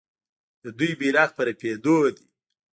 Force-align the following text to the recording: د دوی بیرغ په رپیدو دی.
د 0.63 0.65
دوی 0.77 0.91
بیرغ 0.99 1.29
په 1.37 1.41
رپیدو 1.49 1.95
دی. 2.15 2.25